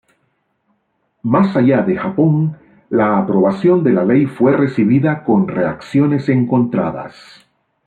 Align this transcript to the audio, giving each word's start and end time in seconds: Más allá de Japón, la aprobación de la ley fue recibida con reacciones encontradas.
Más 1.21 1.55
allá 1.55 1.83
de 1.83 1.95
Japón, 1.95 2.57
la 2.89 3.19
aprobación 3.19 3.83
de 3.83 3.93
la 3.93 4.03
ley 4.03 4.25
fue 4.25 4.51
recibida 4.57 5.23
con 5.23 5.47
reacciones 5.47 6.27
encontradas. 6.27 7.15